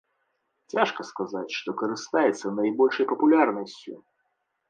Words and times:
Цяжка 0.73 1.01
сказаць, 1.09 1.55
што 1.57 1.75
карыстаецца 1.83 2.55
найбольшай 2.61 3.09
папулярнасцю. 3.13 3.93